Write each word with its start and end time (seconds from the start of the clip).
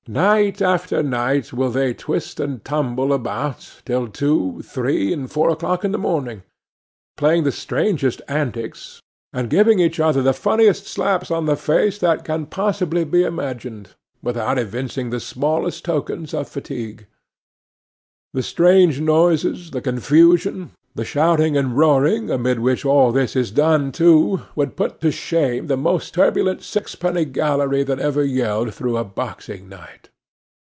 Night 0.07 0.61
after 0.63 1.01
night 1.03 1.53
will 1.53 1.69
they 1.69 1.93
twist 1.93 2.39
and 2.39 2.65
tumble 2.65 3.13
about, 3.13 3.81
till 3.85 4.07
two, 4.07 4.59
three, 4.63 5.13
and 5.13 5.29
four 5.31 5.49
o'clock 5.51 5.85
in 5.85 5.91
the 5.91 5.97
morning; 5.99 6.41
playing 7.17 7.43
the 7.43 7.51
strangest 7.51 8.19
antics, 8.27 8.99
and 9.31 9.47
giving 9.47 9.77
each 9.79 9.99
other 10.01 10.23
the 10.23 10.33
funniest 10.33 10.87
slaps 10.87 11.29
on 11.31 11.45
the 11.45 11.55
face 11.55 11.99
that 11.99 12.25
can 12.25 12.47
possibly 12.47 13.03
be 13.05 13.23
imagined, 13.23 13.89
without 14.23 14.57
evincing 14.57 15.11
the 15.11 15.19
smallest 15.19 15.85
tokens 15.85 16.33
of 16.33 16.49
fatigue. 16.49 17.05
The 18.33 18.43
strange 18.43 18.99
noises, 18.99 19.69
the 19.71 19.81
confusion, 19.81 20.71
the 20.93 21.05
shouting 21.05 21.55
and 21.55 21.77
roaring, 21.77 22.29
amid 22.29 22.59
which 22.59 22.83
all 22.85 23.13
this 23.13 23.33
is 23.33 23.49
done, 23.51 23.93
too, 23.93 24.41
would 24.57 24.75
put 24.75 24.99
to 24.99 25.09
shame 25.11 25.67
the 25.67 25.77
most 25.77 26.13
turbulent 26.13 26.61
sixpenny 26.61 27.23
gallery 27.23 27.81
that 27.83 27.99
ever 27.99 28.23
yelled 28.25 28.73
through 28.73 28.97
a 28.97 29.03
boxing 29.05 29.69
night. 29.69 30.09